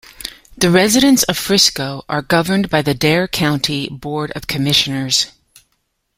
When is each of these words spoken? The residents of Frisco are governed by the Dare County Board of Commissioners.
The 0.57 0.71
residents 0.71 1.21
of 1.25 1.37
Frisco 1.37 2.03
are 2.09 2.23
governed 2.23 2.71
by 2.71 2.81
the 2.81 2.95
Dare 2.95 3.27
County 3.27 3.87
Board 3.87 4.31
of 4.35 4.47
Commissioners. 4.47 5.27